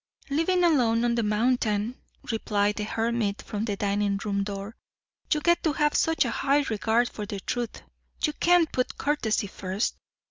"Living 0.31 0.63
alone 0.63 1.05
on 1.05 1.13
the 1.13 1.21
mountain," 1.21 1.95
replied 2.31 2.75
the 2.75 2.83
hermit 2.83 3.39
from 3.43 3.65
the 3.65 3.77
dining 3.77 4.17
room 4.25 4.43
door, 4.43 4.75
"you 5.31 5.39
get 5.41 5.61
to 5.61 5.73
have 5.73 5.93
such 5.93 6.25
a 6.25 6.31
high 6.31 6.63
regard 6.71 7.07
for 7.07 7.27
the 7.27 7.39
truth 7.41 7.83
you 8.23 8.33
can't 8.33 8.71
put 8.71 8.97
courtesy 8.97 9.45
first. 9.45 9.93